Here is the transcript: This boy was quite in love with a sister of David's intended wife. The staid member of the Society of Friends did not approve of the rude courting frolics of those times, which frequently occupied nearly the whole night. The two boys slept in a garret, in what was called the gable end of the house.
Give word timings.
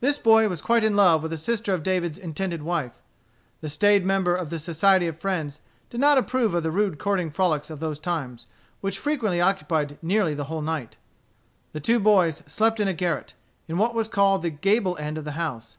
This 0.00 0.18
boy 0.18 0.46
was 0.46 0.60
quite 0.60 0.84
in 0.84 0.94
love 0.94 1.22
with 1.22 1.32
a 1.32 1.38
sister 1.38 1.72
of 1.72 1.82
David's 1.82 2.18
intended 2.18 2.62
wife. 2.62 3.00
The 3.62 3.70
staid 3.70 4.04
member 4.04 4.36
of 4.36 4.50
the 4.50 4.58
Society 4.58 5.06
of 5.06 5.18
Friends 5.18 5.62
did 5.88 5.98
not 5.98 6.18
approve 6.18 6.52
of 6.52 6.62
the 6.62 6.70
rude 6.70 6.98
courting 6.98 7.30
frolics 7.30 7.70
of 7.70 7.80
those 7.80 7.98
times, 7.98 8.44
which 8.82 8.98
frequently 8.98 9.40
occupied 9.40 9.96
nearly 10.02 10.34
the 10.34 10.44
whole 10.52 10.60
night. 10.60 10.98
The 11.72 11.80
two 11.80 11.98
boys 11.98 12.42
slept 12.46 12.78
in 12.78 12.88
a 12.88 12.92
garret, 12.92 13.32
in 13.68 13.78
what 13.78 13.94
was 13.94 14.06
called 14.06 14.42
the 14.42 14.50
gable 14.50 14.98
end 14.98 15.16
of 15.16 15.24
the 15.24 15.32
house. 15.40 15.78